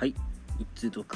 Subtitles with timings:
[0.00, 0.14] はい。
[0.58, 1.08] 一通読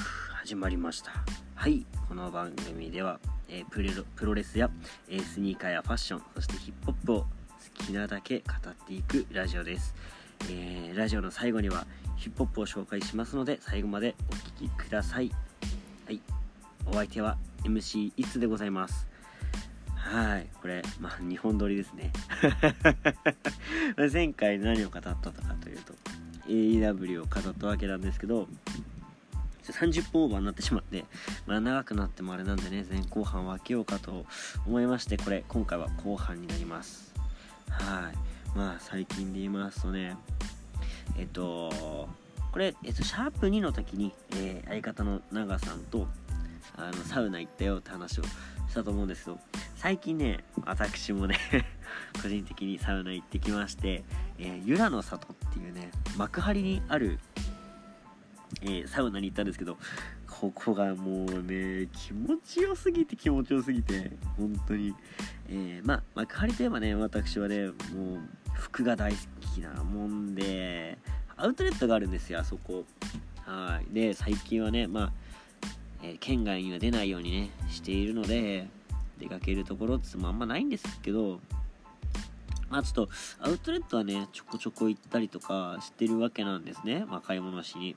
[0.43, 1.11] 始まりました。
[1.55, 1.87] はい。
[2.07, 3.19] この番組では、
[3.49, 4.69] えープレロプロレスや、
[5.09, 7.27] えースニーカーやファッションそしてヒップホップを好
[7.87, 9.95] きなだけ語っていくラジオです、
[10.51, 11.87] えーラジオの最後には
[12.19, 15.31] ヒップホップを紹介しますので最後までお聴きください。
[16.05, 16.21] はい。
[16.85, 19.09] お相手は MC いつでございます。
[19.97, 20.47] はい。
[20.61, 22.13] これまあ2本撮りですね。
[24.13, 25.95] 前回何を語ったのかというと
[26.49, 28.49] AEW を語ったわけなんですけど
[29.73, 31.05] 30分オーバーになってしまって、
[31.47, 34.27] まあ、長くなってもあれなんでね前後半分けようかと
[34.67, 37.15] 思いましてこれ今回は後半になります。
[37.71, 38.35] はい。
[38.57, 40.17] まあ最近で言いますとね
[41.19, 42.09] えっと
[42.53, 46.07] これ、えっと、シャープ2の時に、えー相方の長さんと
[46.77, 49.39] あのサウナ行ったよって話をしたと思うんですけど
[49.77, 51.39] 最近ね私もね
[52.23, 54.05] 個人的にサウナ行ってきまして、
[54.39, 57.19] えー、の里っていうね幕張にある、
[58.63, 59.77] えーサウナに行ったんですけど
[60.29, 64.95] ここがもうね気持ちよすぎて気持ちよすぎて本当に、
[65.49, 67.75] えーまあ幕張といえばね私はねもう
[68.55, 69.19] 服が大好
[69.55, 70.99] きなもんで
[71.37, 72.85] アウトレットがあるんですよあそこ。
[73.45, 73.95] はい。
[73.95, 75.13] で最近はねまあ、
[76.03, 78.69] えー県外には出ないようにねしているので
[79.19, 81.41] 出かけるところっつもあんまないんですけど
[82.69, 83.09] まあちょっと
[83.41, 87.97] アウトレットはねちょこちょこ行ったりとかしてるわけなんですね、まあ、買い物しに。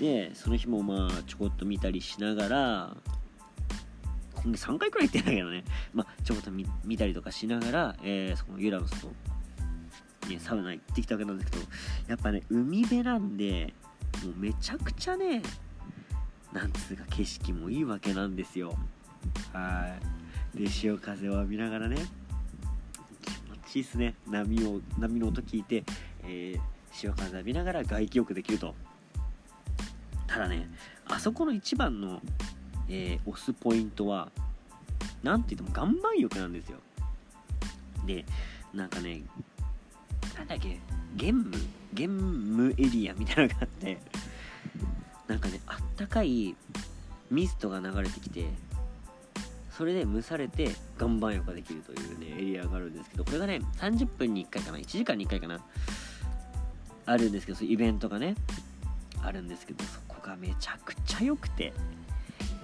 [0.00, 2.96] でその日もまあちょこっと見たりしながら
[4.34, 9.08] 今月3回くらい行ってないけどね、まあ、ちょこっと見たりとかしながら、えーそのユラの外
[10.28, 11.64] ね、サウナ行ってきたわけなんですけど
[12.08, 13.72] やっぱね海辺なんで
[14.24, 15.42] もうめちゃくちゃね
[16.52, 18.74] なんつうか景色もいいわけなんですよ。
[19.52, 19.94] は
[20.54, 20.58] い。
[20.58, 21.96] で潮風を浴びながらね。
[23.76, 24.14] 気持ちいいっすね。
[24.26, 25.84] 波を波の音聞いて、
[26.24, 26.60] えー
[26.92, 28.74] 潮風浴びながら外気浴できると。
[30.26, 30.70] ただね
[31.06, 32.22] あそこの一番の、
[32.88, 34.30] えー押すポイントは
[35.22, 36.78] なんて言っても岩盤浴なんですよ。
[38.06, 38.24] で
[38.72, 39.22] なんかね
[40.36, 40.80] なんだっけ
[41.16, 41.58] 玄武
[41.92, 43.98] 玄武エリアみたいなのがあって
[45.26, 46.54] なんかねあったかい
[47.30, 48.46] ミストが流れてきて
[49.76, 55.60] それで蒸されて岩盤浴ができるというねエリアがあるんですけどこれがね30分に1回かな1時間に1回かな
[57.04, 58.36] あるんですけどそういうイベントがね
[59.22, 61.74] あるんですけどそこがめちゃくちゃ良くて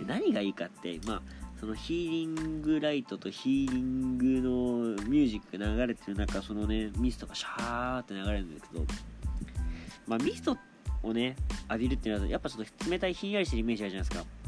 [0.06, 1.23] 何がいいかってまあ
[1.61, 8.84] そのヒーリングライトとヒーリングのミュージック流れてる中そのねミストがシャーって流れるんですけど
[10.06, 10.56] まあミスト
[11.03, 11.37] をね
[11.69, 14.42] 浴びるっていうのはやっぱちょっと冷たいひんやりしてるイメージあるじゃないですか。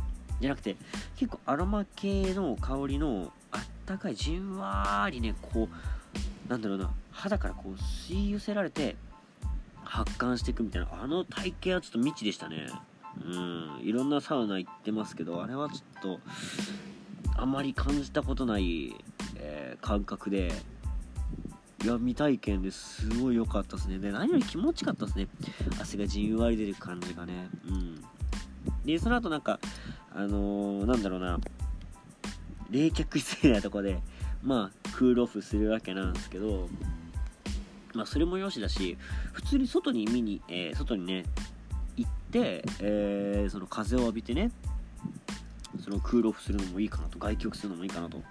[0.45, 0.77] じゃなくて
[1.17, 5.71] 結構アロマ系の香りのあったかいじんわりねこ
[6.47, 8.97] うなんだろうな肌からこう吸い寄せられて
[9.85, 12.67] 発汗していくみたいなあの体型はちょっと未知でしたね。
[13.25, 16.21] うんいろんなサウナ行ってますけどあれはちょっと
[17.37, 18.95] あまり感じたことない、
[19.37, 20.53] えー感覚で
[21.83, 23.99] いや未体験ですごい良かったですね。
[23.99, 25.29] で何より気持ちよかったですね。
[25.81, 27.49] 汗がじんわり出る感じがね。
[27.67, 28.05] うん。
[28.85, 29.59] でその後なんか
[30.15, 31.39] あのーなんだろうな。
[32.71, 34.01] 冷却室みたいなとこで
[34.43, 36.69] まあクールオフするわけなんですけど
[37.93, 38.97] まあそれもよしだし
[39.33, 41.25] 普通に外に見に、えー外にね
[41.97, 44.51] 行って、えーその風を浴びてね
[45.83, 48.23] そのクールオフするのもいいかなと外気浴するのもいいかなと。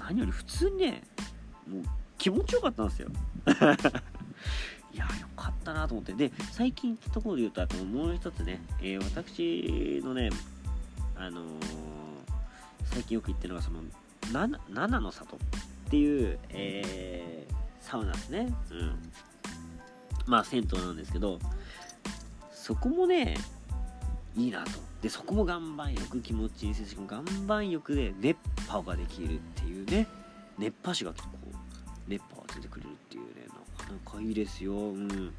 [0.00, 1.02] 何より普通にね
[1.68, 1.82] もう
[2.18, 3.08] 気持ちよかったんですよ。
[4.92, 6.12] いやよかったなと思って。
[6.12, 10.30] で最近ってところで言うとあともう一つね、えー私のね
[11.22, 11.44] あのー
[12.86, 13.80] 最近よく行ってるのがその
[14.32, 15.38] 七七の里っ
[15.88, 18.52] ていう、えーサウナですね。
[18.70, 19.12] うん。
[20.26, 21.38] まあ銭湯なんですけど
[22.52, 23.36] そこもね
[24.36, 24.70] いいなと。
[25.00, 28.36] でそこも岩盤浴気持ちいいですし岩盤浴で熱
[28.68, 30.06] 波ができるっていうね。
[30.58, 31.56] 熱波師がこう
[32.08, 33.46] 熱波が出てくれるっていうね
[33.78, 34.74] なかなかいいですよ。
[34.74, 35.32] うん。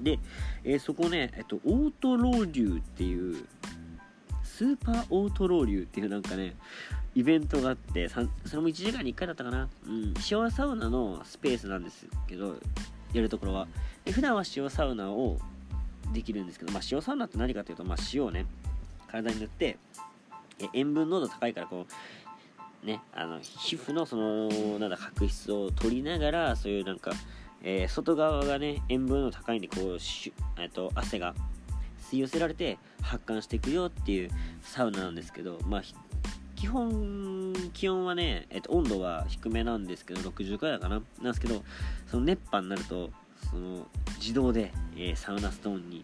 [0.00, 0.18] で、
[0.64, 3.46] えーそこね、えっと、オートロウリュウっていう
[4.56, 6.54] スーパーオートロウリュっていうなんかね
[7.16, 9.68] イベントがあってそれも1時間に1回だったかな。
[9.84, 12.54] うん塩サウナのスペースなんですけど
[13.12, 13.66] やるところは。
[14.04, 15.40] で普段は塩サウナを
[16.12, 18.46] できるんですけど、まあ、塩サウナって何かというと、まあ、塩をね
[19.08, 19.76] 体に塗って
[20.72, 21.86] 塩分濃度高いからこ
[22.84, 27.10] うねあの皮膚のそのなんだ角質を取りながらそういうなんか、
[27.64, 31.34] えー外側がね塩分の高いんでこうしゅ、えっと汗が
[32.14, 34.30] 吸い寄せられて発汗していくよっていう
[34.62, 35.82] サウナなんですけどまあ
[36.54, 41.02] 基本気温はね、えっと、温度は低めなんですけど60くらいかな。
[41.20, 41.62] なんですけど
[42.06, 43.10] その熱波になると
[43.50, 43.86] その
[44.18, 46.02] 自動で、えーサウナストーンに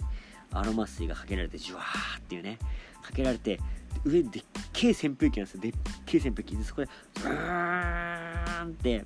[0.53, 2.59] アロマ水がかけられてジュワーっていうね
[3.03, 3.61] かけられて
[4.05, 4.43] 上でっ
[4.73, 5.61] けえ扇風機なんですよ。
[5.61, 5.73] でっ
[6.05, 6.57] けえ扇風機。
[6.57, 9.05] でそこでブーンって、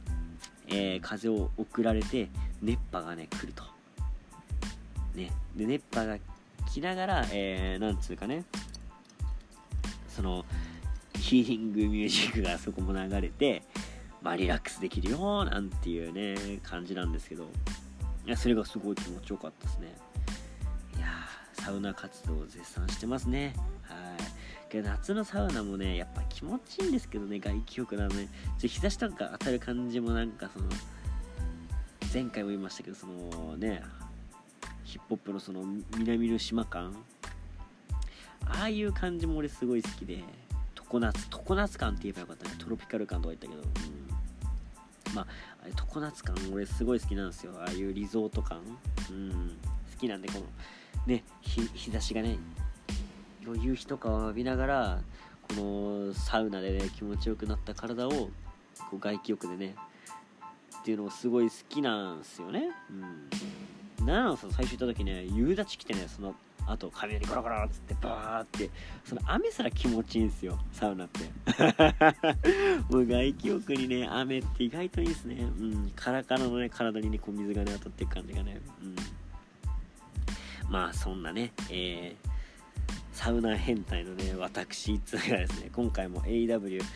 [0.69, 2.29] えー、風を送られて
[2.63, 3.65] 熱波がね来ると。
[5.15, 5.31] ね。
[5.55, 6.19] で熱波が
[6.67, 8.45] 来ながら、えー、なんつうかね。
[10.09, 10.45] その
[11.19, 13.63] ヒーリングミュージックがそこも流れて、
[14.23, 17.49] まあ、リラックスできるよなんていうね感じなんですけど。
[18.27, 19.95] いやそれがすごい気持ちよかったですね。
[20.97, 21.09] いや
[21.53, 23.55] サウナ活動を絶賛してますね。
[23.83, 24.71] はい。
[24.71, 28.29] けど夏のサウナもねやっぱ気持ちいいんですけどね外気浴なのね
[28.59, 30.67] ちょ日差しとか当たる感じもなんかその
[32.13, 33.83] 前回も言いましたけどそのね
[34.95, 35.65] ヒップホップのその
[35.99, 36.95] 南の島感？
[38.47, 40.23] ああいう感じも俺すごい好きで。
[40.77, 42.55] 常夏常夏感って言えばよかったね。
[42.59, 43.89] トロピカル感とか言ったけど、
[45.11, 45.27] うん、まあ
[45.93, 47.55] 常夏感俺すごい好きなんですよ。
[47.59, 48.61] ああいうリゾート感、
[49.11, 49.31] うん、
[49.93, 50.45] 好きなんでこの
[51.09, 52.39] ね日差しがね
[53.61, 55.01] 夕日とかを浴びながら
[55.49, 58.31] このサウナでね気持ちよくなった体をこ
[58.93, 59.75] う外気浴でね
[60.81, 62.71] っていうのがすごい好きなんですよね。
[62.91, 63.29] うん。
[64.07, 66.35] 奈良のさ最初行った時ね夕立来てねその
[66.67, 68.71] あと雷ゴロゴロっつってバーって
[69.05, 71.21] その雨すら気持ちいいんですよサウナって
[72.91, 78.97] もう外気浴にね雨って意外といいですねうんカラカラのね体にねこう水がね当たっていく感じがねうん
[80.71, 82.35] まあそんなねえー
[83.15, 86.87] サウナ変態のね、私、いつがですね、今回も AW 語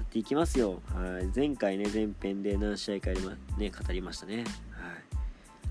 [0.00, 0.80] っていきますよ。
[0.94, 1.26] はい。
[1.34, 4.44] 前回ね、前編で何試合かやりま、ね、語りましたね。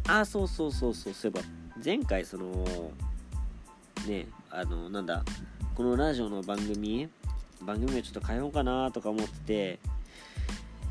[0.07, 1.45] あ、そうそうそうそう、そういえば、
[1.83, 2.65] 前回その、
[4.07, 5.23] ねあのなんだ
[5.75, 7.09] このラジオの番組
[7.61, 9.79] 番組をちょっと変えようかなとか思ってて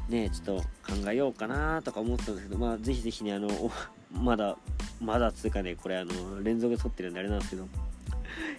[0.08, 0.62] ねちょっと
[1.02, 3.48] 考えようかなとか思ってたんですけどまあぜひぜひねあの
[4.12, 4.56] まだ
[5.00, 7.66] まだつうかねこれあの連続で撮ってるんであれなんですけど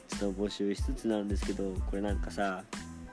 [0.08, 2.64] ちょっと募集しつつなんですけどこれなんかさ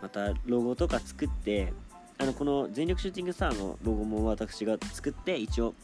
[0.01, 1.73] またロゴとか作って
[2.19, 5.75] あのこの全力シューティングスターのロゴも私が作って一応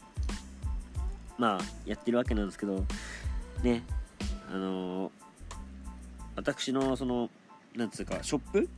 [1.41, 2.85] まあやってるわけなんですけど
[3.63, 3.83] ね
[4.53, 5.11] あのー
[6.35, 7.29] 私のその
[7.75, 8.69] なんつうかショップ？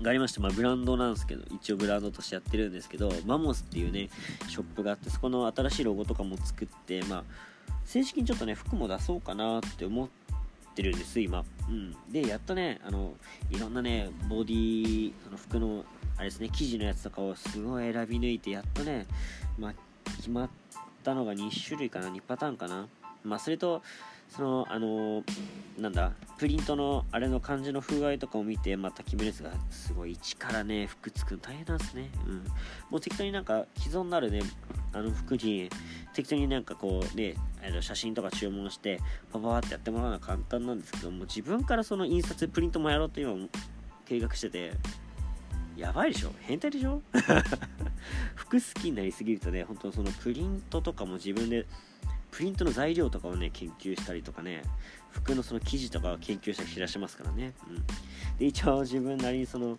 [0.00, 4.08] がありまして、まあ、ブランドなんですけど一応ブランドとしてやってるんですけどマモスっていうね
[4.48, 7.24] ショップがあってそこの新しいロゴとかも作ってまあ
[7.84, 10.08] 正式にちょっとね服も出そうかなって思っ
[10.74, 11.44] てるんです今。
[11.68, 11.96] うん。
[12.10, 13.12] でやっとねあの
[13.50, 15.84] いろんなねボディその服の
[16.16, 19.06] あれですね生地のやつとかをすごい選び抜いてやっとね
[19.58, 19.74] まあ
[20.16, 20.52] 決まって
[21.08, 22.86] たのが2種類かな2パターンかな。
[23.24, 23.82] まあそれと
[24.28, 25.24] そのあの
[25.78, 32.10] なんだプリントのあれの感じの風合いとかを見てまた決めるやつがすごい一からね服作るの大変なんですね。
[32.26, 32.34] うん。
[32.90, 34.40] もう適当になんか既存なるね
[34.92, 35.70] あの服に
[36.14, 37.34] 適当になんかこうね
[37.80, 39.00] 写真とか注文して
[39.32, 43.34] パパパってやってもらうのは簡単なんですけども自分からその印刷プリントもやろうと今
[44.04, 44.72] 計画してて
[45.78, 46.32] やばいでしょ？
[46.40, 47.00] 変態でしょ？
[48.34, 51.66] 服好きになりすぎるとね本当そのプリントとかも自分で
[52.30, 54.62] プリントの材料とかをね研究したりとかね
[55.10, 57.76] 服のその生地とかを研究したりしだしますからね、うん、
[58.38, 59.78] で一応自分なりにその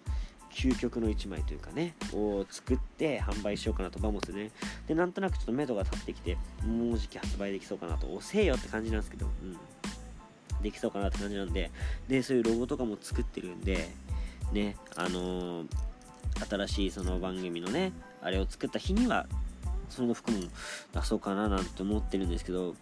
[0.51, 4.50] 究極の1枚というかねを作って販売しようかなとバモスね。
[4.88, 8.12] でなんとなくちょっと目処が立ってきてもうじき発売できそうかなと。
[8.12, 9.57] 遅えよって感じなんですけど、うん、
[10.64, 11.69] できそうかなって感じなんで。
[12.07, 13.90] でそういうロゴとかも作ってるんで
[14.52, 15.68] ねあのー、
[16.50, 19.28] 新しいその番組のねあれを作った日には
[19.90, 20.40] その服も
[20.94, 22.76] 出そうかななんて思ってるんですけど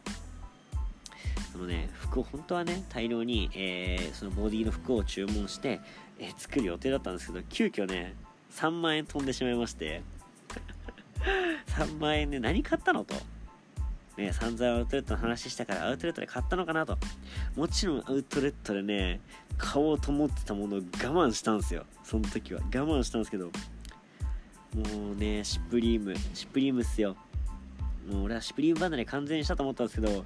[1.56, 5.80] あのね服を本当はね大量に、えー、そのボディの服を注文して、
[6.20, 8.16] えー、作る予定だったんですけど急遽ね
[8.52, 10.02] 3万円飛んでしまいまして
[11.70, 13.16] 3万円で何買ったのと。
[14.18, 16.98] ね、散々アウトレットの話したからアウトレットで買ったのかなと。
[17.56, 19.22] もちろんアウトレットでね、
[19.58, 21.86] 買おうと思ってたものを我慢したんですよ。
[22.04, 22.62] その時は。
[22.62, 23.52] 我慢したんですけど、も
[25.14, 27.16] うね、シュプリーム、シュプリームっすよ。
[28.10, 30.26] もう俺はシュプリーム離れ完全にしたと思ったんですけど、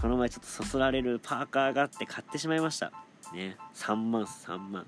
[0.00, 2.92] この前ちょっとそそられるパーカーがあって買ってしまいました。
[3.34, 4.86] ね、3万3万。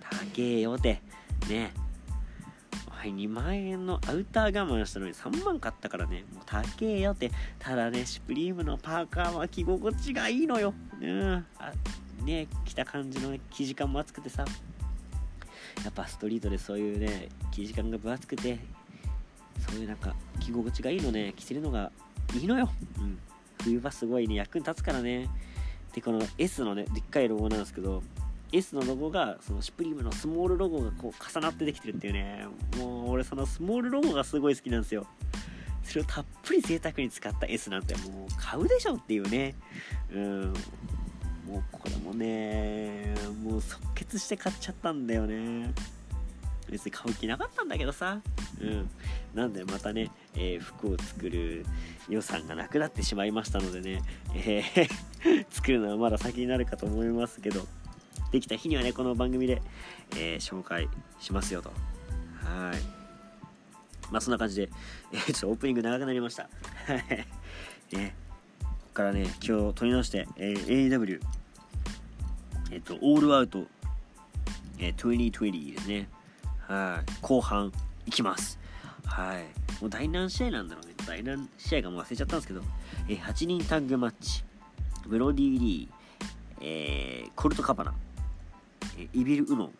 [0.00, 1.02] 高えよって。
[1.48, 1.72] ね。
[3.00, 7.30] はい、2万円のアウター我慢したのに3万買ったからね、もう高えよって。
[7.58, 10.74] ただね、シュプリームのパーカーは着心地がいいのよ。
[11.00, 11.46] うん。
[11.58, 11.72] あ
[12.24, 14.44] ね、着た感じの、生地感も厚くてさ、
[15.82, 18.58] やっぱストリートでそういうね生地感が分厚くて
[19.66, 21.90] そういうなんか着心地がいいのね着てるのが
[22.34, 23.18] いいのよ、うん、
[23.62, 25.28] 冬場すごいね役に立つからね
[25.94, 28.02] でこの S のねでっかいロゴなんですけど
[28.52, 32.46] S のロゴがそのシュプリームのスモールロゴがこう重なってできてるっていうね。
[32.78, 35.06] もう俺そのスモールロゴがすごい好きなんですよ。
[35.82, 39.54] それをたっぷり贅沢に使った S なんてもう買うでしょっていうね。
[40.12, 40.42] うん。
[41.46, 45.72] もうこれもねもう即決して買っちゃったんだよね。
[46.68, 48.20] 別に買う気なかったんだけどさ。
[48.60, 48.90] うん。
[49.34, 51.64] なんでまたね、えー、服を作る
[52.08, 54.02] 予算がなくなってしまいましたのでね、
[54.34, 54.88] えー
[55.50, 57.66] 作るのはまだ先になるかと思いますけど。
[58.30, 59.62] できた日にはねこの番組で、
[60.16, 61.70] えー、紹介しますよと。
[61.70, 62.78] はい。
[64.10, 64.70] まあそんな感じで、
[65.12, 66.44] えー、ちょっとオープニング長くなりました。
[66.44, 66.48] は
[67.92, 68.14] いね。
[68.60, 71.20] ここからね今日取り直して、えー、AW
[72.72, 73.66] えっ、とオールアウト、
[74.78, 76.08] えー、2020ですね。
[76.66, 77.12] はい。
[77.20, 77.72] 後半
[78.06, 78.58] いきます。
[79.04, 79.42] はい。
[79.80, 80.94] もう第何試合なんだろうね。
[81.04, 82.62] 第何試合かもう忘れちゃったんですけど、
[83.08, 84.44] えー、8人タッグマッチ。
[85.06, 85.94] ブロディ・リー、
[86.60, 87.94] えー、コルト・カバナ、
[88.98, 89.74] え、イビル・ウノ、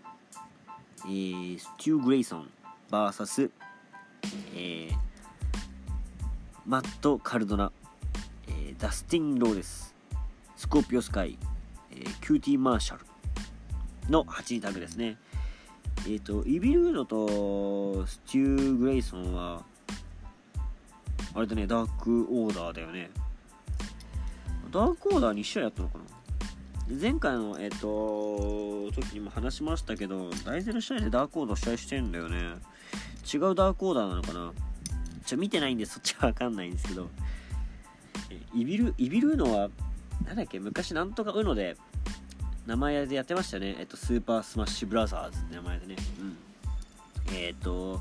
[1.04, 2.50] えー、ステュー・グレイソン
[2.90, 3.50] VS、
[4.54, 4.92] えー、
[6.66, 7.72] マット・カルドナ、
[8.48, 9.94] えー、ダスティン・ローデス、
[10.56, 11.38] スコーピオ・スカイ、
[11.90, 13.04] えー、キューティー・マーシャル
[14.10, 15.16] の8人タグですね。
[16.00, 19.62] えっ、ー、とイビル・ウノとステュー・グレイソンは
[21.34, 23.10] あれだねダークオーダーだよね。
[24.70, 26.04] ダークオーダー2試合やったのかな？
[26.98, 32.38] 前回の、えっ、ー、と、時にも話しましたけど、大ゼの試合でダークオーダー試合してんだよね。
[33.32, 34.52] 違うダークオーダーなのかな？
[35.24, 37.08] ちょ、見てないんでそっちはわかんないんですけど、
[38.52, 39.70] イビル、イビル・ウノは、
[40.26, 41.76] なんだっけ、昔なんとかうので、
[42.66, 43.76] 名前でやってましたね。
[43.78, 45.96] えっと、スーパースマッシュブラザーズって名前でね。
[46.20, 46.36] うん。
[47.34, 48.00] えっ、と、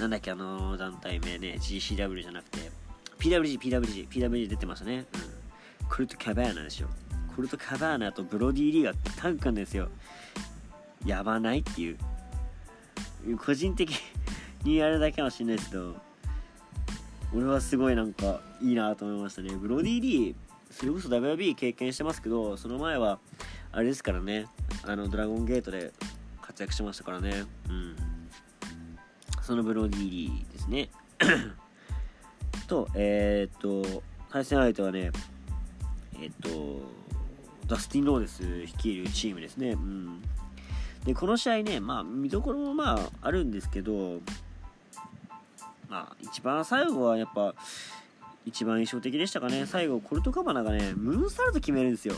[0.00, 2.70] なんだっけ、あの団体名ね、GCW じゃなくて、
[3.18, 4.96] PWG、PWG、PWG 出てましたね。
[4.96, 5.04] うん。
[5.90, 6.88] クルト・カバーナでしょ
[7.34, 9.88] クルト・カバーナとブロディ・リーがタッグんですよ。
[11.04, 11.98] やばないっていう。
[13.38, 13.90] 個人的
[14.64, 15.96] にあれだけかもしれないですけど
[17.34, 19.54] 俺はすごいなんかいいなと思いましたね。
[19.54, 20.34] ブロディ・リー
[20.70, 23.18] それこそ WB 経験してますけどその前は
[23.72, 24.46] あれですからね。
[24.84, 25.92] あのドラゴンゲートで
[26.40, 27.44] 活躍してましたからね。
[27.68, 27.96] うん。
[29.42, 30.90] そのブロディ・リーですね。
[32.68, 35.10] とえー、っと対戦相手はね
[36.20, 36.80] えっと、
[37.66, 39.70] ダスティン・ローデス率いるチームですね。
[39.70, 40.22] うん。
[41.04, 44.20] で、この試合ね、まあ、見どころもまあ、あるんですけど、
[45.88, 47.54] まあ、一番最後はやっぱ、
[48.46, 49.66] 一番印象的でしたかね。
[49.66, 52.14] 最後、コルトカバナがね、ムーンサルト決めるんですよ。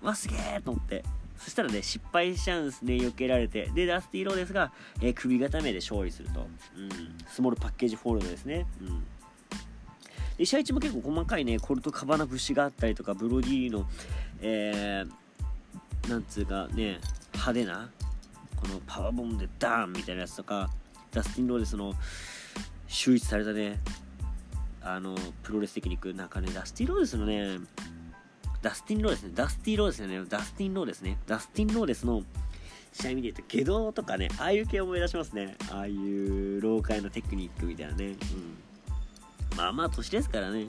[0.00, 1.04] わ、すげえと思って。
[1.36, 3.66] そしたらね、失敗しちゃうんですね、避けられて。
[3.74, 6.40] で、ダスティン・ローデスが、えー、首固めで勝利すると。
[6.40, 6.48] うん。
[7.28, 8.66] スモールパッケージホールドですね。
[8.80, 9.02] うん。
[10.42, 13.86] で試合中も結構細かいねコルトカバナ節があったりとかブロディーの
[14.42, 16.98] えー、なんつうかね
[17.32, 17.90] 派手な
[18.56, 20.70] このパワーボムでダーンみたいなやつとか
[21.10, 21.94] ダスティン・ローデスの
[22.88, 23.78] 秀逸されたね
[24.82, 27.58] あのプロレステクニックなんかねダスティン・ローレスのね
[28.60, 32.22] ダスティン・ローレスねダスティン・ローレスねダスティン・ローレスねダスティン・ローレスの
[32.92, 35.56] 試合見てると下道とかねああいう系思い出しますね。
[35.70, 38.06] ああいう老快なテクニックみたいなね。
[38.06, 38.16] うん。
[39.56, 40.66] まあまあ年ですからね。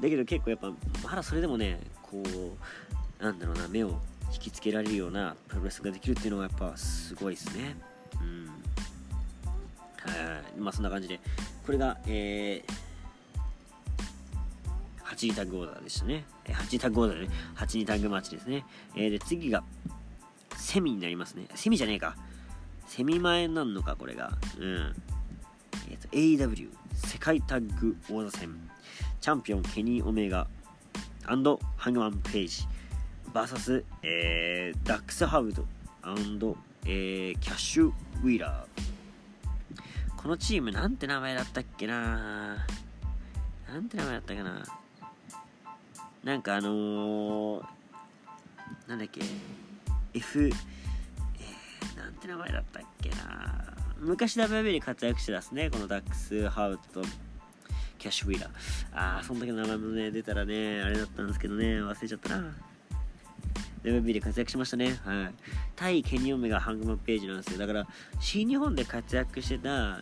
[0.00, 4.00] だけど結構やっぱまだそれでもねこうなんだろうな目を
[4.32, 7.76] 引きつけられるようなプロレスができるっていうのがやっぱすごいですね
[8.20, 8.52] うんは
[10.56, 11.20] いまあそんな感じで
[11.64, 12.72] これがえー、
[15.14, 16.24] 8人タッグオーダーでしたね。
[16.44, 18.66] 8人タッグオーダーでね、8人タッグマッチですね。
[18.94, 19.64] えー、で、次が、
[20.56, 21.46] セミになりますね。
[21.54, 22.16] セミじゃねえか。
[22.86, 24.36] セミ前なるのか、これが。
[24.58, 24.94] うん。
[25.88, 28.50] えっ、ー、と、AEW 世界タッグ王座戦
[29.20, 30.46] チャンピオンケニー・オメガ
[31.22, 31.58] ハング
[32.00, 32.66] マン・ページ
[33.34, 35.66] VS、えー、ダックス・ハウド
[36.86, 39.82] えー、キャッシュ・ウィーラー
[40.16, 42.64] このチームなんて名前だったっけな？
[43.68, 44.62] なんて名前だったかな？
[46.22, 47.64] なんかあのー、
[48.86, 49.20] なんだっけ
[50.14, 53.64] ？F、えー、なんて名前だったっけな？
[53.98, 57.08] 昔 WB で活躍してたですねこのダックス・ハウトと
[57.98, 58.50] キャッシュ・ウィーラー
[58.94, 62.54] ああその時の名前もね出たらねあれだったんですけどね忘れちゃったな。
[63.84, 64.98] WB で活躍しましたね。
[65.04, 65.34] はい。
[65.76, 67.86] 対ケニオメがハングマンページなんですよだから
[68.20, 69.98] 新日本で活躍してた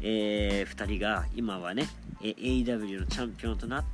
[0.00, 1.88] えー、2人が今はね
[2.20, 3.84] AW のチャンピオンとなっ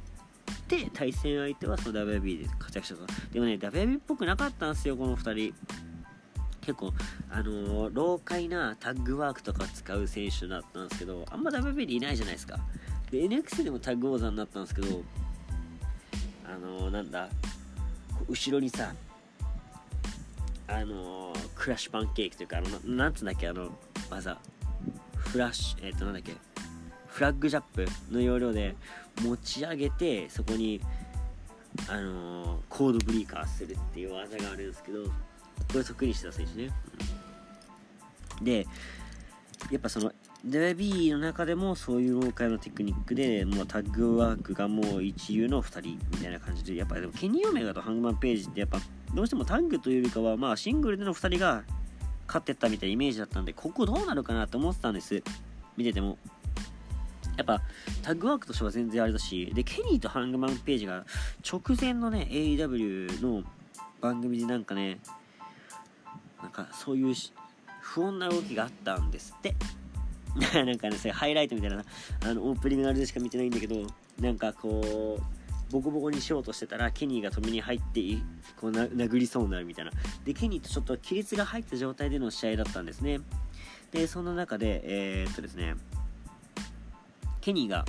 [0.66, 3.06] て対戦相手はその WB で活躍したと。
[3.32, 5.54] でもね WB っぽくなかったんですよこの2人。
[6.62, 6.92] 結構、
[7.28, 12.60] あのー、老快なタッグワークとか使う選手だったんですけど、あんま WB でいないじゃないですか。
[13.10, 15.02] で、NX でもタッグ王座になったんですけど、
[16.46, 17.28] あのー、なんだ、
[18.28, 18.94] 後ろにさ、
[20.68, 23.70] あのー、クラッシュパンケーキというか、あの、なんつうんだっけ、あの、
[24.10, 24.38] 技。
[25.16, 26.32] フラッシュ、えっ、と、なんだっけ、
[27.06, 28.74] フラッグジャップの要領で
[29.22, 30.80] 持ち上げて、そこに、
[31.88, 35.10] あのー、コードブリーカーするっていう技があるんですけどこ
[35.74, 36.70] れ得意にしてた選手ね、
[38.38, 38.66] うん、で
[39.72, 40.12] やっぱその
[40.46, 45.98] WB の中でもそういうローカルのテクニックでもうタッグワークがもう一流の2人。
[46.10, 48.78] みたいな感じでやっぱでもケニー・オメガとハングマン・ページってやっぱ
[49.14, 51.62] どうしてもタッグというよりかはまあシングルでの2人が
[52.26, 55.22] 勝ってったみたいなイメージだったんでここどうなるかなと思ってたんです。
[55.78, 56.18] 見てても
[57.38, 57.62] やっぱ
[58.02, 61.06] タッグワークとしては全然あれだしでケニーとハングマン・ページが
[61.50, 63.42] 直前のね AEW の
[64.02, 64.98] 番組でなんかね
[66.42, 67.14] なんかそういう
[67.92, 69.54] 不穏な動きがあったんですって
[70.64, 71.84] なんかね、それハイライトみたいな、
[72.24, 73.86] あの、オープニングあれでしか見てないんだけど、
[74.18, 78.00] なんかこう、ボコボコにしようとしてたら、ケニーが止めに入って、
[78.56, 79.90] こう、殴りそうになるみたいな。
[80.24, 83.20] で、ケニーとちょっと亀裂が入った状態での試合だったんですね。
[83.90, 85.74] で、そんな中で、えー、っとですね、
[87.42, 87.84] ケニーが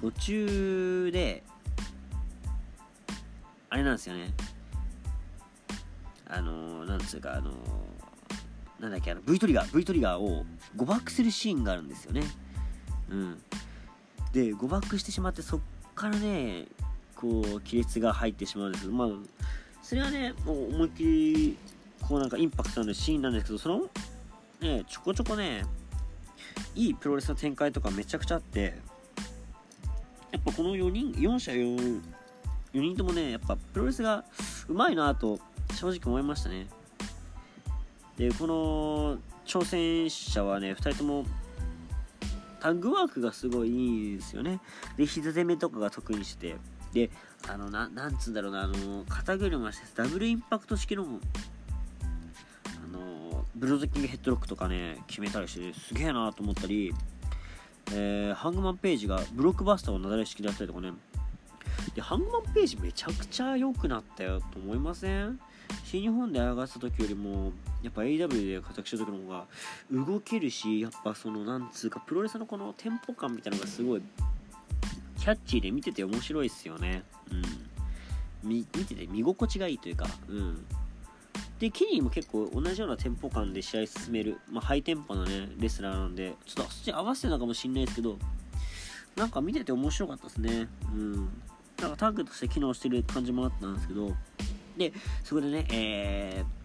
[0.00, 1.44] 途中で、
[3.68, 4.34] あれなんですよね。
[6.26, 7.81] あのー、なんつうか、あのー
[8.82, 12.24] なんだっけあの V トリガー V トリガーを誤爆するシーンがあるんですよね。
[13.08, 13.42] うん。
[14.32, 15.60] で誤爆してしまってそっ
[15.94, 16.66] からね
[17.14, 19.08] こう亀裂が入ってしまうんですけどまあ
[19.82, 21.56] それはねもう思いっきり
[22.00, 23.88] こうなんかインパクトのあるシーンなんですけどその
[24.60, 25.64] ねちょこちょこね
[26.74, 28.74] いいプロレスの展開とかめちゃくちゃあって
[30.32, 32.02] やっぱこの4人4社 4,
[32.72, 34.24] 4人ともねやっぱプロレスが
[34.66, 35.38] うまいなと
[35.74, 36.66] 正直思いましたね。
[38.16, 41.24] でこの挑戦者はね2人とも
[42.60, 44.60] タッグワークがすごいいいですよね。
[44.96, 46.56] で膝攻めとかが得意して
[46.92, 47.10] で
[47.48, 51.06] あのななんつうんだろうなあの肩車してダブルインパクト式のあ
[52.96, 56.94] のブルードキングヘッドロックとかね決めたりしてすげえなと思ったり、
[57.92, 60.92] えー、ハングマンページがブロックバスターをなだれ式でやったりとかね。
[61.96, 65.40] でハングマンページめちゃくちゃ良くなったよと思いません？
[65.84, 69.46] 新日本で上がった時よりもやっぱ AW で活躍した時の方が
[69.90, 74.02] 動けるしやっぱそのなんつうかプロレスのこのテンポ感みたいなのがすごい
[75.18, 77.04] キャッチーで見てて面白いっすよね。
[77.30, 77.34] う
[78.46, 78.48] ん。
[78.48, 80.64] 見てて見心地がいいというかうん。
[81.60, 88.18] でケニーも結構同じようなテンポ感で試合進める、まあ、ハイテンポなねレスラーなんでちょっとそっち合わせてたかもしんないですけど
[89.14, 90.68] なんか見てて面白かったですね。
[90.92, 91.28] うん。
[91.80, 94.12] なんかタッグとして機能してる感じもあったんですけど
[94.76, 94.92] で、
[95.24, 96.62] そこでね、えー、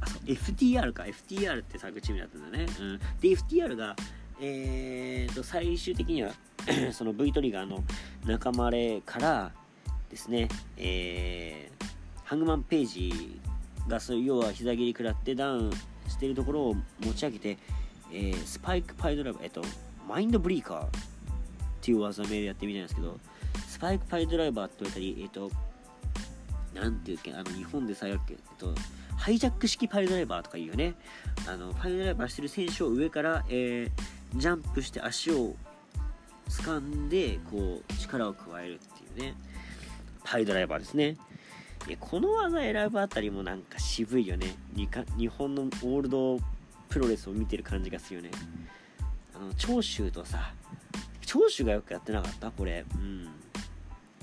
[0.00, 2.66] あ、FTR か、FTR ってタッグチームだったんだね。
[2.80, 2.98] うん。
[3.20, 3.96] で、FTR が、
[4.40, 6.32] えーと、最終的には
[6.92, 7.82] その V トリガーの
[8.24, 9.52] 仲間れから
[10.10, 11.84] ですね、えー、
[12.24, 13.40] ハングマンページ
[13.88, 15.70] がそう要は膝切り食らってダウン
[16.08, 17.58] してるところを持ち上げて、
[18.12, 19.62] えー、スパイクパイドライバー、えっと、
[20.08, 20.90] マインドブリーカーっ
[21.80, 23.18] ていう技名でやってみたんですけど、
[23.66, 25.50] スパイクパイドライバーって言われたり、えっと、
[26.80, 28.74] なんていうっけ、あの、日本でさ、よく、えっと、
[29.16, 30.94] ハイジャック式パイルドライバーとか言うよね。
[31.46, 35.56] あの、パイルドライバーしてる選手を上から、えー、ジャンプして足を
[36.48, 39.34] 掴んで、こう、力を加えるっていうね、
[40.24, 41.16] パイドライバーですね。
[42.00, 44.56] この技選ぶあたりもなんか渋いよね。
[44.74, 46.38] 日本のオールド
[46.88, 48.30] プロレスを見てる感じがするよね。
[49.34, 50.52] あの、長州とさ、
[51.24, 52.50] 長州がよくやってなかった？
[52.50, 52.84] これ。
[52.94, 53.28] うん。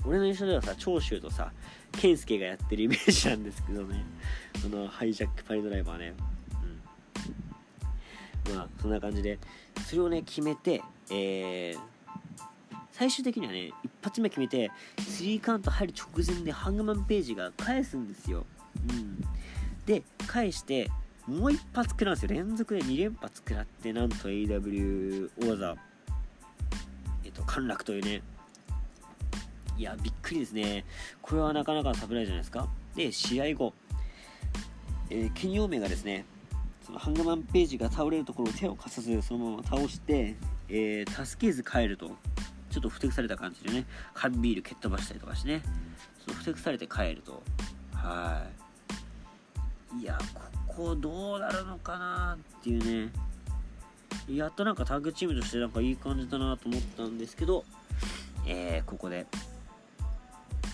[0.04, 1.50] 俺の印象ではさ、長州とさ、
[1.96, 4.04] 健介がやってるイメージなんですけどね。
[4.62, 6.14] このハイジャックパイドライバーね。
[8.48, 8.54] うん。
[8.54, 9.38] まあそんな感じで。
[9.86, 11.78] それをね決めてえー、
[12.92, 18.44] 最終的にはね一発目決めてスリーカウント入る直前でハングマンページが返すんですよ。
[18.90, 19.20] うん。
[19.86, 20.90] で返して
[21.26, 22.36] もう一発食らうんですよ。
[22.36, 25.76] 連続で2連発食らってなんと AW 王座
[27.24, 28.22] えっと陥落というね。
[29.76, 30.84] いや、びっくりですね。
[31.22, 32.68] これはなかなかサプライズじゃないですか。
[32.94, 33.74] で、試合後、
[35.10, 36.24] えー、ケニオメがですね、
[36.84, 40.36] そのハンガマンページが倒れるところを手を貸さず、そのまま倒して、
[40.68, 42.10] えー、助けず帰ると。
[42.76, 45.62] ちょっとふてくされた感じでね、缶ビール蹴っ飛ばしたりとかしてね、
[46.22, 47.42] そのふてくされて帰ると。
[47.94, 48.46] は
[49.98, 50.02] い。
[50.02, 50.18] いや、
[50.66, 53.12] ここどうなるのかなっていうね。
[54.28, 57.64] やっとなんかタッグチームとしてなんかいい感じだなと思ったんですけど、
[58.46, 59.26] えー、ここで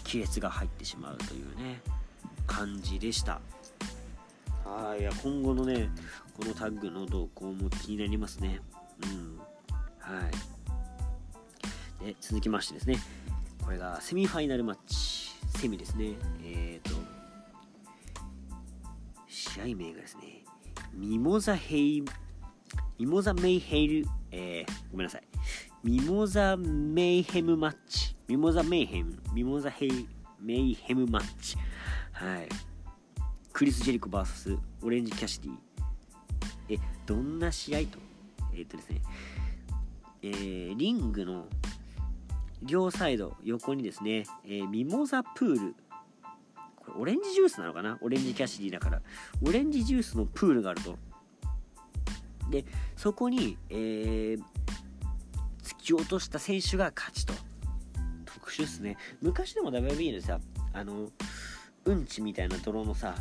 [0.05, 1.81] 亀裂が入ってしまうというね
[2.47, 3.41] 感じでした。
[4.65, 5.91] はいいや今後のね
[6.37, 8.61] このタッグの動向も気になりますね。
[9.03, 9.39] うん。
[9.99, 10.29] は
[12.01, 12.05] い。
[12.05, 12.97] で続きましてですね。
[13.65, 16.15] これがセミファイナルマッチセミですね。
[16.45, 16.97] えっ、ー、と
[19.29, 20.45] 試合名がですね
[20.93, 22.05] ミモザヘイ
[22.99, 25.23] ミモザメイヘイル、えー、ごめんなさい。
[25.85, 28.15] ミモザメイヘムマッチ。
[28.29, 29.19] ミモザメイヘム。
[29.35, 30.09] ミモザヘイ
[30.41, 31.57] メイヘムマッチ。
[32.13, 32.49] はい。
[33.53, 35.57] クリス・ジェリコ VS オレンジ・キャシティ。
[36.69, 37.99] えどんな試合と？
[38.55, 39.03] え、っとですね。
[40.23, 41.47] えー、リングの
[42.63, 45.75] 両サイド横にですね、えー、ミモザプール。
[46.77, 47.99] これオレンジジュースなのかな？
[48.03, 49.03] オレンジキャシティだから。
[49.45, 50.97] オレンジジュースのプールがあると。
[52.51, 52.65] で
[52.97, 54.43] そこに、えー、
[55.83, 57.35] き落とした選手が勝ちと。
[58.25, 58.97] 特殊っすね。
[59.21, 60.41] 昔でも WB でさ
[60.73, 61.11] あの
[61.85, 63.15] うんちみたいな泥のさ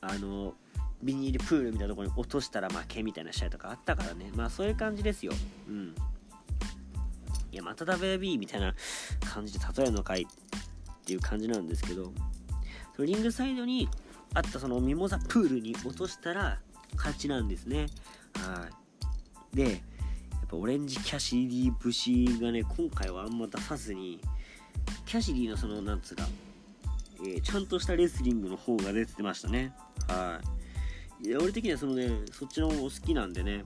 [0.00, 0.54] あの
[1.02, 4.30] ビニールプールみたいなところに落としたら負けみたいな試合とかあったからね。
[4.34, 5.32] まあそういう感じですよ。
[5.68, 5.94] うん。
[7.52, 8.74] いやまた WB みたいな
[9.32, 10.26] 感じで例えるのかいっ
[11.04, 12.12] ていう感じなんですけど。
[12.94, 13.88] そのリングサイドに
[14.34, 16.60] あったそのミモザプールに落としたら
[16.96, 17.86] 勝ちなんですね。
[18.34, 18.68] は
[19.52, 19.56] い。
[19.56, 19.82] で
[20.50, 24.20] ぱオレンジキャシディ節がね今回はあんま出さずに
[25.06, 26.24] キャシディのそのなんつうか、
[27.20, 29.72] えー、ちゃんとしたレスリングの方が出てましたね。
[30.08, 30.40] は
[31.22, 31.28] い。
[31.28, 33.64] いや俺的にはそのねそっちの方が好きなんでね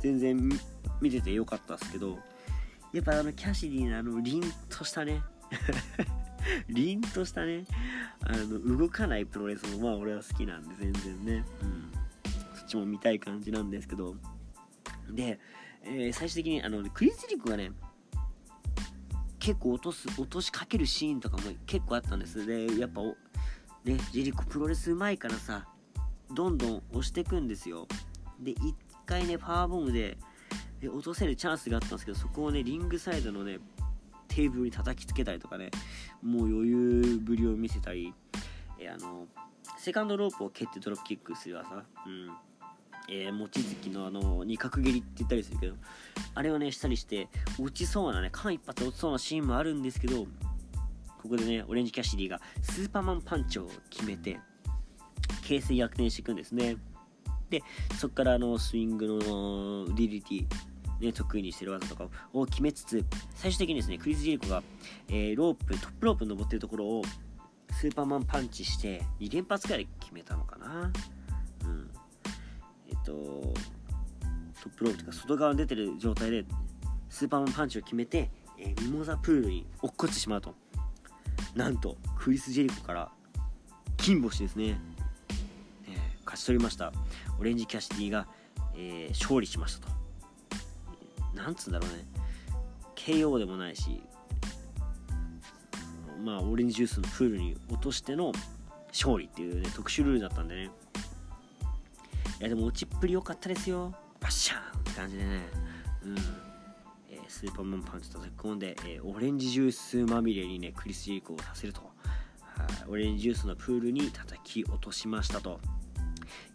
[0.00, 0.50] 全然
[1.00, 2.18] 見ててよかったっすけど
[2.94, 5.22] やっぱあのキャシディのあの凛としたね
[6.68, 7.66] 凛としたね
[8.22, 11.92] あの動かないプロレスもまあ俺は好きなんで全然ね、うん、
[12.56, 14.16] そっちも見たい感じなんですけど。
[15.14, 15.38] で、
[15.82, 17.72] えー、最終的にあのクリス・リックがね
[19.38, 22.46] 結構落とす落としかけるシーンとかも結構あったんです。
[22.46, 25.66] でやっぱねジェリコプロレスうまいからさ
[26.32, 27.88] どんどん押していくんですよ。
[28.38, 28.74] で1
[29.06, 30.18] 回ねパワーボムで
[30.80, 33.58] で落とせるチャンスがあったんですけどそこをねリングサイドのね
[34.28, 35.70] テーブルに叩きつけたりとかね
[36.22, 38.14] もう余裕ぶりを見せたり
[38.88, 39.26] あの
[39.78, 42.49] セカンドロープを蹴ってドロップキックする技うん。
[43.10, 45.74] えー、望月のあの二角蹴りって言ったりするけど
[46.34, 50.26] あれをねしたりして落ちそうなね間一髪落ちそうなシーンもあるんですけど
[51.20, 54.38] ここでねオレンジキャシディがスーパーマンパンチを決めて
[55.42, 56.76] 形勢逆転していくんですね。
[57.50, 57.62] で
[57.98, 59.18] そこからあのスイングの
[59.88, 60.46] DDT
[61.00, 64.62] ね、得意にしてる技とかを決めつつ最終的にですねクリス・ジェリコが、
[65.08, 67.02] えー、ロープトップロープに登ってるところを
[67.72, 70.92] スーパーマンパンチして2連発ぐらい決めたのかな。
[73.04, 73.12] と
[74.62, 76.44] トップロープとか外側に出てる状態で
[77.08, 80.54] スーパーマンパンチを決めて、えー、ミモザプールに落っこちてしまうと。
[81.54, 83.10] なんとクリス・ジェリコから
[83.96, 84.78] 金星ですね、
[85.88, 86.92] えー、勝ち取りました。
[87.40, 88.28] オレンジキャシティが、
[88.76, 89.92] えー、勝利しましたと。
[91.34, 92.04] なんつうんだろうね。
[92.94, 94.02] KO でもないし
[96.22, 98.32] まあオレンジジュースのプールに落としての
[98.88, 100.70] 勝利っていうね特殊ルールだったんでね。
[102.40, 105.48] いやでも落ちっぷり良かったですよバッシャーンって感じでね
[106.04, 106.16] うん
[107.10, 111.82] え、スーパーマンパンチ叩き込んで、えー、オレンジジュースまみれにねクリス・ジェリコをさせると
[112.88, 115.60] オレンジジュースのプールに叩き落としましたと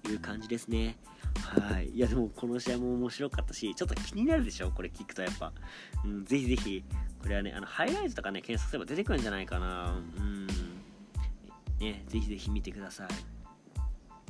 [0.09, 0.97] いう感じですね
[1.35, 1.89] はい。
[1.89, 4.71] いや、でもこの試合も面白かったし、ちょっと気になるでしょ？
[4.71, 5.51] これ聞くとやっぱ。
[6.05, 6.83] うん、ぜひぜひ、
[7.21, 9.99] これはね、あの、ハイライトとかね、検索すれば出てくるんじゃないかな。
[10.17, 10.47] うん。
[11.77, 13.07] ね、ぜひぜひ見てください。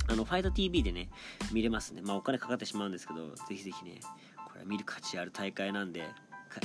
[0.07, 1.09] あの、ファイト TV でね、
[1.51, 2.01] 見れますね。
[2.01, 3.99] まあ、お金かかってしまうんですけど、ぜひぜひね、
[4.47, 6.07] これは見る価値ある大会なんで、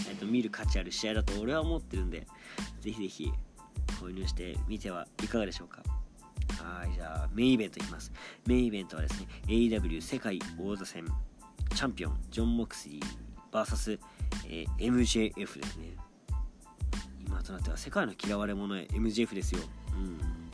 [0.08, 2.26] えっと、見る価値ある試合だと俺は思ってるんで、
[2.80, 3.32] ぜひぜひ、
[4.00, 5.82] 購入してみてはいかがでしょうか。
[6.62, 8.12] はい、じゃあメインイベントいきます。
[8.46, 11.04] メインイベントはですね、AW 世界王座戦
[11.74, 13.04] チャンピオン、ジョン・モクスリー
[13.52, 13.98] VS、
[14.48, 15.96] えー、MJF ですね。
[17.26, 19.60] 今となっては世界の嫌われ者へ MJF ですよ。
[19.92, 20.49] うん。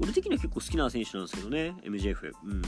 [0.00, 2.32] 俺的には結構好きな選手なんですけどね、MJF。
[2.44, 2.62] うん。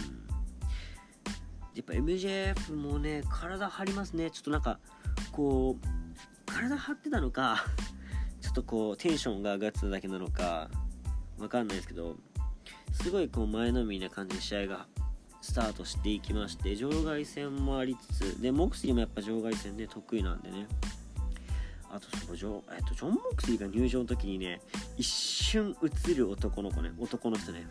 [1.74, 4.30] やっぱ MJF もね、体張りますね。
[4.30, 4.78] ちょっとなんか、
[5.32, 5.86] こう、
[6.46, 7.64] 体張ってたのか、
[8.40, 10.70] ちょっとこう、テンションが上がってただけなのか、
[11.40, 12.16] わかんないですけど
[12.92, 14.86] すごいこう前のめりな感じで試合が
[15.40, 20.66] スタートしていきまして場外戦もありつつでモクスリーもやっぱ場外戦ね得意なんでね
[21.92, 24.60] あとそのジョ,、えっと、ジョン・モクスリーが入場の時にね
[24.96, 27.66] 一瞬映る男の子ね男の人ね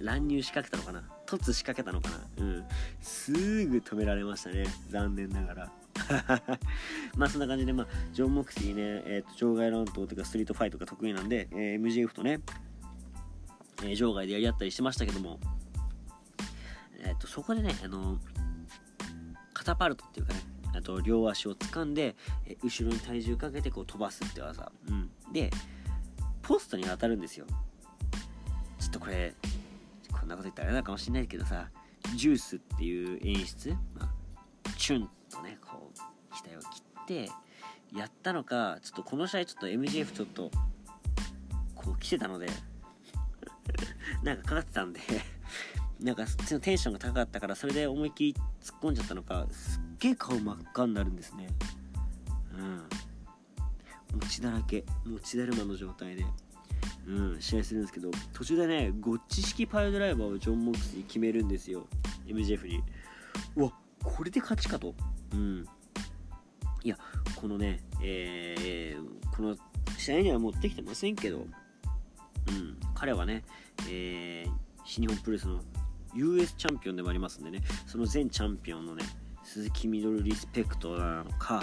[0.00, 1.08] 乱入仕掛けたのかな？
[1.26, 2.44] 突仕掛けたのかな？
[2.44, 2.64] うん。
[3.00, 5.72] すぐ止められましたね残念ながら。
[7.16, 12.40] まあそんな感じで、まあ、ジョン・モクシーね、えーと、場外乱闘というかストリートファイトが得意なんで、えー、MJF とね、
[13.82, 15.40] えー、場外でやり合ったりしてましたけども、
[17.00, 18.18] えーと、そこでね、あの
[19.52, 20.40] カタパルトっていうかね、
[20.74, 25.50] あと両足を掴んで、え、後ろに体重かけてこう飛ばすって技、うん、で
[26.42, 27.46] ポストに当たるんですよ。
[28.78, 29.34] ちょっとこれ
[30.12, 31.68] こんなこと言ったらあれなのかもしれないけどさ
[32.14, 35.98] ジュースっていう演出、まあ、チュンとねこう
[36.30, 37.30] 額を切って
[37.94, 40.50] やったのかちょっとこの試合ちょっと MJF ちょっと
[41.74, 42.48] こう来てたので
[44.22, 45.00] なんかかかってたんで
[46.00, 51.48] なんかそっちのテンションが高かったからそれで思いっきり突っ込んじゃったのかすっげえ顔真っ赤になるんですね。
[54.12, 54.28] うん。
[54.28, 54.84] 血だらけ。
[55.04, 56.24] もう血だるまの状態で。
[57.06, 61.86] うん試合するんですけど途中でねゴッチ式パイドライバーをジョン・モックスに決めるんですよ。
[62.26, 62.82] MJF に。
[63.56, 63.72] うわ
[64.04, 64.94] これで勝ちかと。
[65.32, 65.64] うん。
[66.84, 66.98] いや
[67.34, 69.56] このねえー、この
[69.96, 71.38] 試合には持ってきてませんけど。
[71.38, 72.78] うん。
[72.94, 73.44] 彼はね
[73.88, 74.52] えー、
[74.84, 75.60] 新日本プロレスの
[76.14, 77.62] US チャンピオンでもありますんでね。
[77.86, 79.04] その前チャンピオンのね
[79.48, 81.62] 鈴木みどるリスペクトなのか、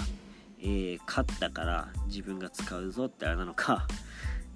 [0.59, 3.87] えー、勝ったから自分が使うぞってあれなのか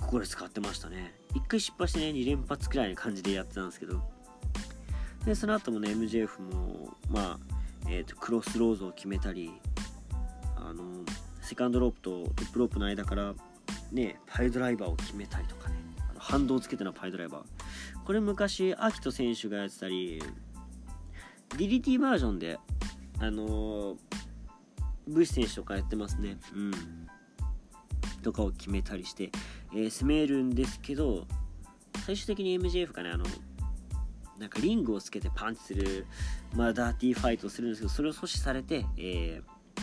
[0.01, 1.13] ここで使ってましたね。
[1.35, 4.01] 1回失敗してね2連発くらいの感じでやってたんですけど。
[5.25, 7.39] でその後もね MJF もまあ、
[7.87, 9.51] えーと、クロスローズを決めたり
[10.55, 10.83] あの
[11.41, 13.35] セカンドロープとトップロープの間から
[13.91, 15.75] ねパイドライバーを決めたりとかね
[16.09, 18.03] あの反動をつけてのパイドライバー。
[18.03, 20.23] これ昔アキト選手がやってたり
[21.49, 22.57] DDT バージョンで
[23.19, 23.97] あのー、
[25.07, 26.37] ブシ選手とかやってますね。
[26.53, 26.71] うん。
[28.21, 29.31] とかを決めたりして、
[29.73, 31.25] えー、攻めるんですけど
[32.05, 33.25] 最終的に MJF がねあの
[34.37, 36.05] なんかリングをつけてパンチする、
[36.55, 39.81] まあ、ダーティーファイトをするんですけどそれを阻止されて、えー、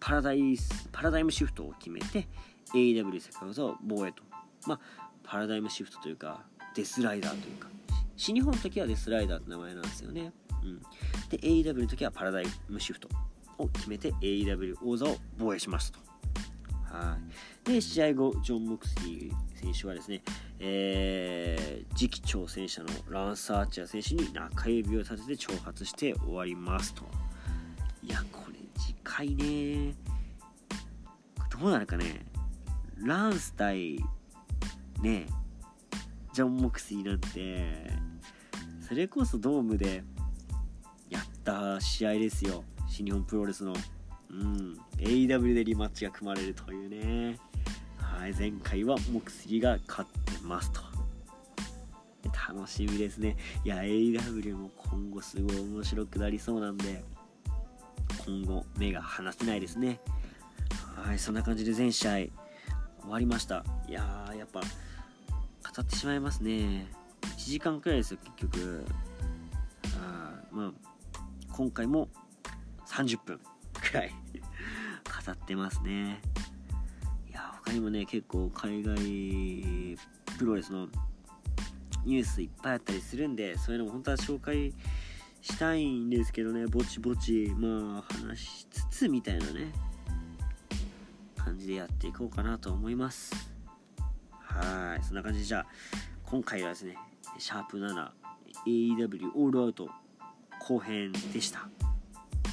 [0.00, 2.28] パラダイスパラダイムシフトを決めて
[2.74, 4.22] AEW 世界技を防衛と。
[4.66, 4.80] まあ
[5.24, 7.68] パラダイムシフトというかデスライダーというか。
[8.16, 10.82] 新日本の時はデスライダーって名前なんですよね、うん、
[11.32, 13.08] で AEW の時はパラダイムシフト
[13.56, 16.04] を決めて AEW 王座を防衛しましたと。
[16.94, 17.16] は
[17.64, 17.72] い。
[17.72, 20.20] で試合後ジョン・モクスリー選手はですね、
[20.58, 27.04] えー、次期挑戦者のランサーチャー選手に中指を立てて挑発して終わりますと。
[28.02, 29.94] いやこれ次回ね。
[31.48, 32.26] どうなるかね。
[32.98, 34.04] ランス対
[35.00, 35.26] ね
[36.34, 37.90] ジョン・モクシーなんて
[38.86, 40.04] それこそドームで
[41.42, 42.62] った試合ですよ。
[42.88, 43.74] 新日本プロレスの。
[44.30, 44.78] うん。
[44.98, 47.38] AEW でリマッチが組まれるというね。
[47.98, 50.80] はい前回はモクシーが勝ってますと。
[52.54, 53.36] 楽しみですね。
[53.64, 57.02] いや AEW も今後すごい面白くなりそうなんで
[58.26, 59.98] 今後目が離せないですね。
[60.94, 62.30] はいそんな感じで全試合終
[63.08, 63.64] わりました。
[63.88, 64.66] いやーやっぱ語
[65.82, 66.86] ってしまいますね。
[67.22, 68.84] 1時間くらいですよ結局。
[69.96, 70.91] あまあ
[71.52, 72.08] 今回も
[72.86, 73.40] 30分
[73.74, 74.10] くらい
[75.26, 76.20] 語ってますね。
[77.30, 78.96] いや他にもね結構海外
[80.38, 80.88] プロレスの
[82.04, 84.74] ニュースいっぱいあったりするんでそういうのも本当は紹介
[85.40, 86.66] したいんですけどね。
[86.66, 89.72] ぼちぼちまあ話しつつみたいなね
[91.36, 93.52] 感じでやっていこうかなと思います。
[94.40, 95.66] はい、そんな感じでじゃあ、
[96.24, 96.96] 今回はですね、
[97.38, 99.88] シャープ 7AEW オールアウト
[100.62, 101.68] 後編でした。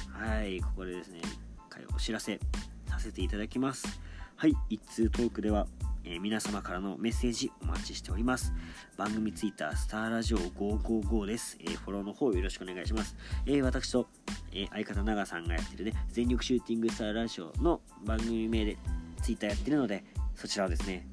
[0.08, 1.28] はい、ここでですね、一
[1.68, 2.40] 回お知らせ
[2.88, 4.00] させていただきます。
[4.34, 5.68] はい、一通トークでは、
[6.04, 8.52] えー、皆様からのメッセージお待ちしております。
[8.96, 11.56] 番組ツイッター、スターラジオ555です。
[11.60, 13.14] えー、フォローの方よろしくお願いします。
[13.46, 14.08] えー、私と、
[14.52, 18.76] え相方長さんがやってるね、全力シューティングスターラジオの番組名で
[19.22, 21.06] ツイッターやってるので、そちらをですね、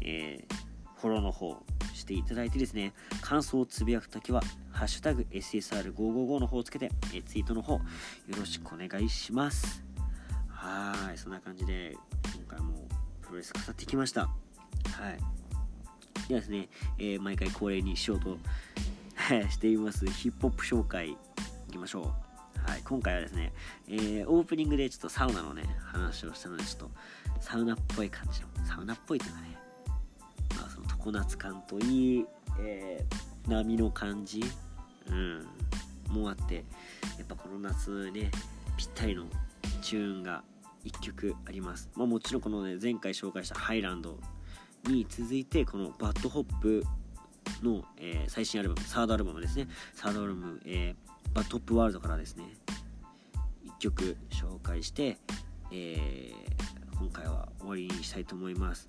[0.00, 1.56] えー、フォローの方
[2.00, 7.80] していただいてですね、感想をつぶやくときは、ハッシュタグ SSR555 の方をつけて、えツイートの方、よ
[8.36, 9.84] ろしくお願いします。
[10.48, 11.96] はい、そんな感じで、
[12.34, 12.88] 今回も
[13.22, 14.22] プロレス語ってきました。
[14.22, 14.28] は
[15.10, 15.18] い。
[16.28, 18.38] ではですね、えー、毎回恒例にしようと
[19.50, 21.16] しています、ヒップホップ紹介い
[21.70, 22.70] きましょう。
[22.70, 23.52] はい、今回はですね、
[23.88, 26.90] えー、オープニングでちょっとサウナのね、話をしたので、ちょっと
[27.40, 29.59] サウナっぽい感じの、サウナっぽいというかね、
[31.04, 32.26] 常夏感といい、
[32.60, 34.42] えー、波の感じ、
[35.08, 35.46] うん、
[36.10, 36.64] もあって
[37.18, 38.30] やっぱこの夏ね
[38.76, 39.24] ぴったりの
[39.82, 40.42] チューンが
[40.84, 44.18] 1曲あります、まあ、もちろんこのね前回紹介したハイランド
[44.88, 46.84] に続いてこの BAD HOP
[47.62, 49.68] の、えー、最新アルバムサードアルバムですね。
[49.94, 52.44] サードアルバム、えー、 BAD HOP WORLD からですね
[53.66, 55.18] 1曲紹介して、
[55.70, 58.88] えー、今回は終わりにしたいと思います。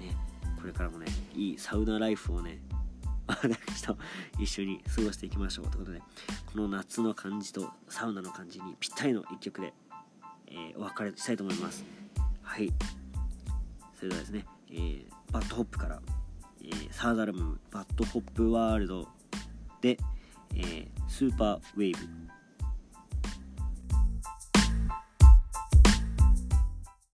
[0.00, 0.16] ね
[0.58, 2.60] これからもねいいサウナライフをね
[3.26, 3.96] 私と
[4.38, 6.02] 一緒に過ごしていきましょうということで
[6.46, 9.74] この夏の感じとサウナの感じにぴったりの一曲で、
[10.46, 11.84] えー、お別れしたいと思います。
[12.42, 12.72] はい。
[13.94, 16.00] それではですね、えー、 BAD HOP から、
[16.62, 19.08] えー、サードアルバム「BAD HOP WORLD
[19.80, 22.25] で」え、 Super Wave。